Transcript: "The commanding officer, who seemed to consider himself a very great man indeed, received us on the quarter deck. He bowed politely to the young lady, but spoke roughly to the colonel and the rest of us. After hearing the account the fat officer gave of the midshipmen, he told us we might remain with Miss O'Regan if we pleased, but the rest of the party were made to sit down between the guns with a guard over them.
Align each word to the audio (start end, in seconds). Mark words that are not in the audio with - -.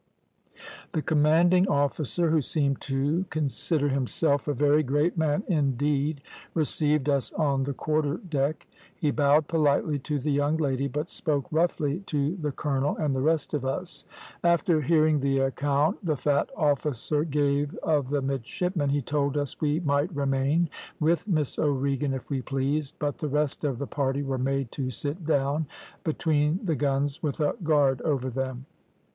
"The 0.93 1.03
commanding 1.03 1.67
officer, 1.67 2.31
who 2.31 2.41
seemed 2.41 2.81
to 2.81 3.25
consider 3.29 3.89
himself 3.89 4.47
a 4.47 4.53
very 4.55 4.81
great 4.81 5.15
man 5.15 5.43
indeed, 5.47 6.23
received 6.55 7.07
us 7.07 7.31
on 7.33 7.65
the 7.65 7.73
quarter 7.75 8.17
deck. 8.17 8.65
He 8.97 9.11
bowed 9.11 9.47
politely 9.47 9.99
to 9.99 10.17
the 10.17 10.31
young 10.31 10.57
lady, 10.57 10.87
but 10.87 11.11
spoke 11.11 11.45
roughly 11.51 11.99
to 12.07 12.35
the 12.35 12.51
colonel 12.51 12.97
and 12.97 13.15
the 13.15 13.21
rest 13.21 13.53
of 13.53 13.63
us. 13.63 14.05
After 14.43 14.81
hearing 14.81 15.19
the 15.19 15.37
account 15.37 16.03
the 16.03 16.17
fat 16.17 16.49
officer 16.57 17.23
gave 17.23 17.75
of 17.83 18.09
the 18.09 18.23
midshipmen, 18.23 18.89
he 18.89 19.03
told 19.03 19.37
us 19.37 19.61
we 19.61 19.81
might 19.81 20.11
remain 20.15 20.67
with 20.99 21.27
Miss 21.27 21.59
O'Regan 21.59 22.11
if 22.15 22.27
we 22.27 22.41
pleased, 22.41 22.95
but 22.97 23.19
the 23.19 23.29
rest 23.29 23.63
of 23.63 23.77
the 23.77 23.85
party 23.85 24.23
were 24.23 24.39
made 24.39 24.71
to 24.71 24.89
sit 24.89 25.27
down 25.27 25.67
between 26.03 26.59
the 26.65 26.73
guns 26.75 27.21
with 27.21 27.39
a 27.39 27.53
guard 27.61 28.01
over 28.01 28.31
them. 28.31 28.65